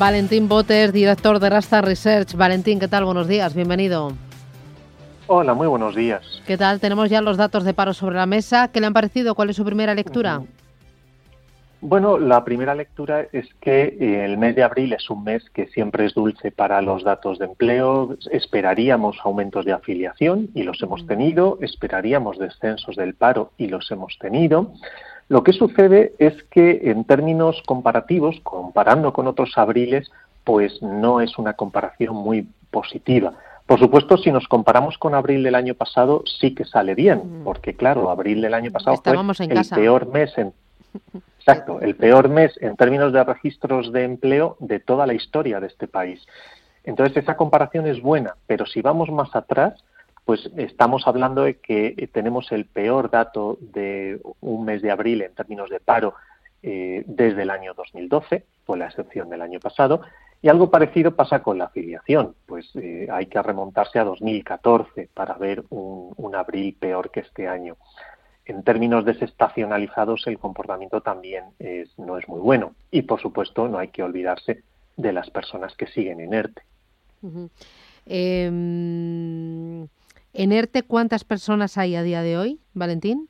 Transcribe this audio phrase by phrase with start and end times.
[0.00, 2.34] Valentín Botes, director de Rasta Research.
[2.34, 3.04] Valentín, ¿qué tal?
[3.04, 4.12] Buenos días, bienvenido.
[5.26, 6.22] Hola, muy buenos días.
[6.46, 6.80] ¿Qué tal?
[6.80, 8.68] Tenemos ya los datos de paro sobre la mesa.
[8.68, 9.34] ¿Qué le han parecido?
[9.34, 10.40] ¿Cuál es su primera lectura?
[11.82, 15.66] Bueno, la primera lectura es que eh, el mes de abril es un mes que
[15.66, 18.16] siempre es dulce para los datos de empleo.
[18.30, 21.58] Esperaríamos aumentos de afiliación y los hemos tenido.
[21.60, 24.72] Esperaríamos descensos del paro y los hemos tenido.
[25.30, 30.10] Lo que sucede es que en términos comparativos, comparando con otros abriles,
[30.42, 33.34] pues no es una comparación muy positiva.
[33.64, 37.76] Por supuesto, si nos comparamos con abril del año pasado, sí que sale bien, porque
[37.76, 39.12] claro, abril del año pasado fue
[39.46, 40.52] el peor mes en
[41.38, 45.68] exacto, el peor mes en términos de registros de empleo de toda la historia de
[45.68, 46.26] este país.
[46.82, 49.74] Entonces esa comparación es buena, pero si vamos más atrás,
[50.30, 55.34] pues estamos hablando de que tenemos el peor dato de un mes de abril en
[55.34, 56.14] términos de paro
[56.62, 60.02] eh, desde el año 2012, fue la excepción del año pasado,
[60.40, 65.34] y algo parecido pasa con la afiliación, pues eh, hay que remontarse a 2014 para
[65.34, 67.76] ver un, abril peor que este año.
[68.44, 71.46] En términos desestacionalizados, el comportamiento también
[71.98, 74.62] no es muy bueno, y por supuesto no hay que olvidarse
[74.96, 76.62] de las personas que siguen en ERTE.
[80.32, 83.28] ¿En ERTE cuántas personas hay a día de hoy, Valentín?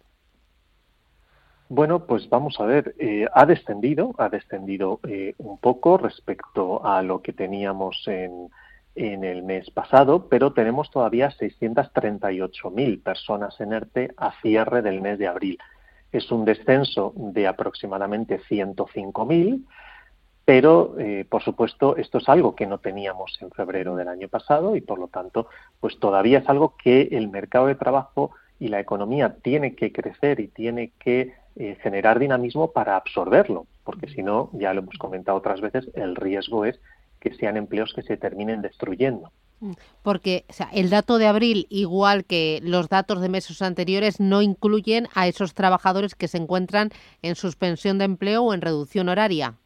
[1.68, 7.00] Bueno, pues vamos a ver, eh, ha descendido, ha descendido eh, un poco respecto a
[7.02, 8.50] lo que teníamos en,
[8.96, 15.18] en el mes pasado, pero tenemos todavía 638.000 personas en ERTE a cierre del mes
[15.18, 15.58] de abril.
[16.10, 19.64] Es un descenso de aproximadamente 105.000
[20.50, 24.74] pero eh, por supuesto esto es algo que no teníamos en febrero del año pasado
[24.74, 25.46] y por lo tanto
[25.78, 30.40] pues todavía es algo que el mercado de trabajo y la economía tiene que crecer
[30.40, 35.38] y tiene que eh, generar dinamismo para absorberlo porque si no ya lo hemos comentado
[35.38, 36.80] otras veces el riesgo es
[37.20, 39.30] que sean empleos que se terminen destruyendo
[39.60, 45.06] mm, porque el dato de abril, igual que los datos de meses anteriores, no incluyen
[45.14, 46.90] a esos trabajadores que se encuentran
[47.22, 49.59] en suspensión de empleo o en reducción horaria.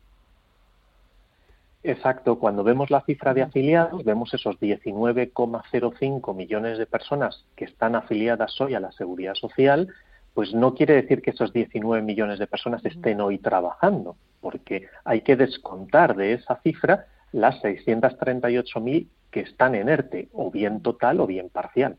[1.86, 7.94] Exacto, cuando vemos la cifra de afiliados, vemos esos 19,05 millones de personas que están
[7.94, 9.92] afiliadas hoy a la seguridad social,
[10.32, 15.20] pues no quiere decir que esos 19 millones de personas estén hoy trabajando, porque hay
[15.20, 21.26] que descontar de esa cifra las 638.000 que están en ERTE, o bien total o
[21.26, 21.98] bien parcial.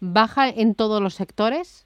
[0.00, 1.85] ¿Baja en todos los sectores?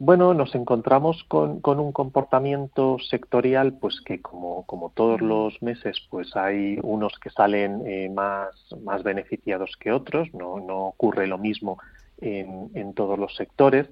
[0.00, 6.34] Bueno, nos encontramos con, un comportamiento sectorial, pues que como, como, todos los meses, pues
[6.34, 8.50] hay unos que salen eh, más,
[8.82, 11.78] más beneficiados que otros, no, no ocurre lo mismo
[12.20, 13.86] en, en todos los sectores,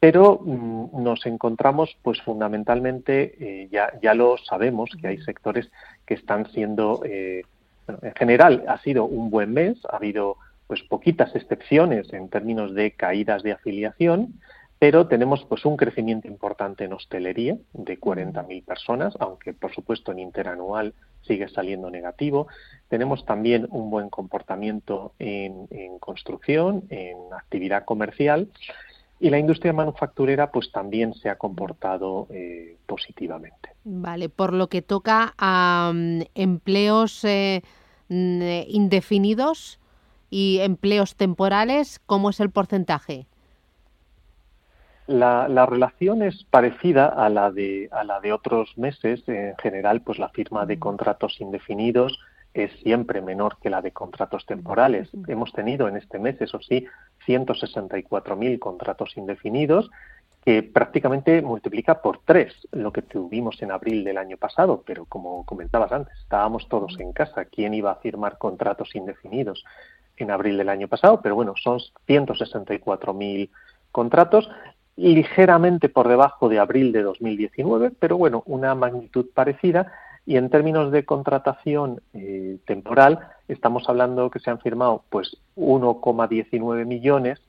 [0.00, 5.70] pero mm, nos encontramos, pues fundamentalmente, eh, ya, ya lo sabemos, que hay sectores
[6.04, 7.42] que están siendo, eh,
[7.88, 10.36] en general ha sido un buen mes, ha habido
[10.66, 14.34] pues poquitas excepciones en términos de caídas de afiliación,
[14.78, 20.18] pero tenemos pues un crecimiento importante en hostelería de 40.000 personas, aunque por supuesto en
[20.18, 22.48] interanual sigue saliendo negativo.
[22.88, 25.68] Tenemos también un buen comportamiento en,
[26.00, 28.48] construcción, en actividad comercial
[29.20, 33.70] y la industria manufacturera pues también se ha comportado eh, positivamente.
[33.84, 37.62] Vale, por lo que toca a mm, empleos eh,
[38.08, 39.78] mm, indefinidos
[40.30, 43.26] y empleos temporales, ¿cómo es el porcentaje?
[45.06, 49.22] La, relación es parecida a la de a la de otros meses.
[49.28, 52.18] En general, pues la firma de contratos indefinidos
[52.54, 55.10] es siempre menor que la de contratos temporales.
[55.26, 56.86] Hemos tenido en este mes, eso sí,
[57.26, 59.90] 164.000 contratos indefinidos,
[60.44, 64.84] que prácticamente multiplica por tres lo que tuvimos en abril del año pasado.
[64.86, 67.44] Pero como comentabas antes, estábamos todos en casa.
[67.44, 69.64] ¿Quién iba a firmar contratos indefinidos
[70.16, 71.20] en abril del año pasado?
[71.20, 73.50] Pero bueno, son 164.000
[73.90, 74.50] contratos
[74.96, 79.92] ligeramente por debajo de abril de 2019, pero bueno, una magnitud parecida.
[80.26, 86.86] Y en términos de contratación eh, temporal, estamos hablando que se han firmado pues 1,19
[86.86, 87.40] millones,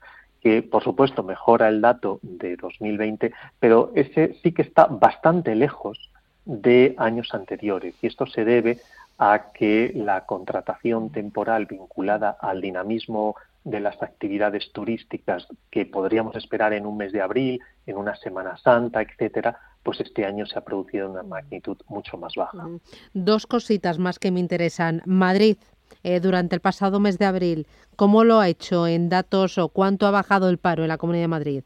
[0.41, 6.11] que por supuesto mejora el dato de 2020, pero ese sí que está bastante lejos
[6.43, 7.95] de años anteriores.
[8.01, 8.79] Y esto se debe
[9.17, 16.71] a que la contratación temporal vinculada al dinamismo de las actividades turísticas que podríamos esperar
[16.73, 20.63] en un mes de abril, en una Semana Santa, etcétera, pues este año se ha
[20.63, 22.67] producido una magnitud mucho más baja.
[23.13, 25.01] Dos cositas más que me interesan.
[25.05, 25.57] Madrid,
[26.03, 30.05] eh, durante el pasado mes de abril, ¿cómo lo ha hecho en datos o cuánto
[30.05, 31.63] ha bajado el paro en la Comunidad de Madrid?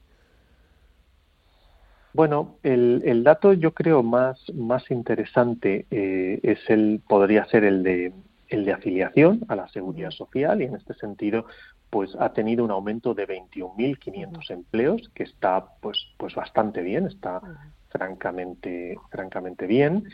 [2.13, 8.13] Bueno, el, dato yo creo más, más interesante eh, es el, podría ser el de,
[8.50, 11.46] el de afiliación a la seguridad social y en este sentido
[11.90, 17.42] pues ha tenido un aumento de 21.500 empleos que está pues pues bastante bien, está
[17.90, 20.06] francamente francamente bien.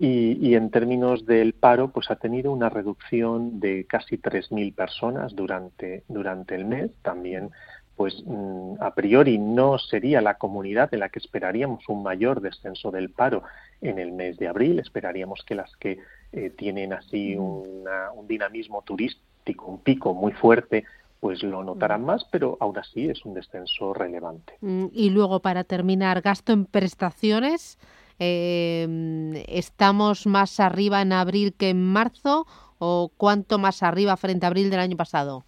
[0.00, 5.34] Y, y, en términos del paro pues ha tenido una reducción de casi 3.000 personas
[5.34, 6.92] durante durante el mes.
[7.02, 7.50] También
[7.98, 12.92] pues mm, a priori no sería la comunidad en la que esperaríamos un mayor descenso
[12.92, 13.42] del paro
[13.80, 14.78] en el mes de abril.
[14.78, 15.98] Esperaríamos que las que
[16.32, 17.40] eh, tienen así mm.
[17.40, 20.84] un dinamismo turístico, un pico muy fuerte,
[21.20, 22.06] pues lo notarán mm.
[22.06, 24.54] más, pero aún así es un descenso relevante.
[24.92, 27.78] Y luego, para terminar, gasto en prestaciones.
[28.18, 32.46] Em, ¿Estamos más arriba en abril que en marzo
[32.78, 35.44] o cuánto más arriba frente a abril del año pasado?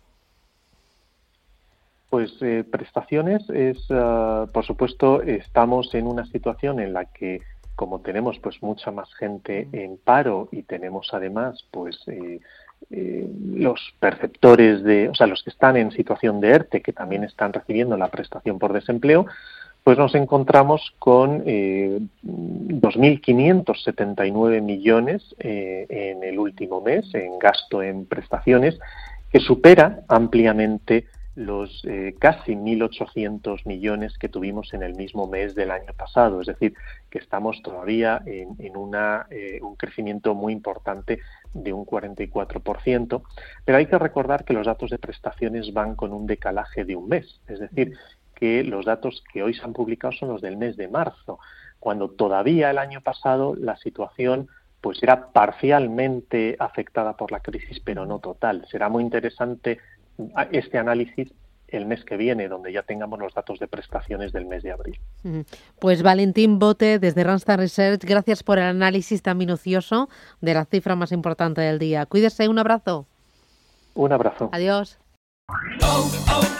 [2.10, 7.40] Pues eh, prestaciones es, ah, por supuesto, estamos en una situación en la que
[7.80, 12.40] como tenemos pues mucha más gente en paro y tenemos además pues eh,
[12.90, 17.24] eh, los perceptores de, o sea, los que están en situación de ERTE que también
[17.24, 19.24] están recibiendo la prestación por desempleo,
[19.82, 28.78] pues nos encontramos con eh, 2.579 millones en el último mes en gasto en prestaciones,
[29.32, 31.06] que supera ampliamente
[31.40, 36.40] los eh, casi 1.800 millones que tuvimos en el mismo mes del año pasado.
[36.40, 36.74] Es decir,
[37.08, 41.20] que estamos todavía en, una, eh, un crecimiento muy importante
[41.54, 43.22] de un 44%.
[43.64, 47.08] Pero hay que recordar que los datos de prestaciones van con un decalaje de un
[47.08, 47.40] mes.
[47.48, 47.96] Es decir,
[48.34, 51.38] que los datos que hoy se han publicado son los del mes de marzo,
[51.78, 54.48] cuando todavía el año pasado la situación
[54.80, 58.66] pues era parcialmente afectada por la crisis, pero no total.
[58.70, 59.78] Será muy interesante
[60.52, 61.32] este análisis
[61.68, 64.98] el mes que viene, donde ya tengamos los datos de prestaciones del mes de abril.
[65.78, 70.08] Pues Valentín Bote, desde Randstad Research, gracias por el análisis tan minucioso
[70.40, 72.06] de la cifra más importante del día.
[72.06, 73.06] Cuídese, un abrazo.
[73.94, 74.50] Un abrazo.
[74.52, 74.98] Adiós.
[75.82, 76.59] Oh, oh,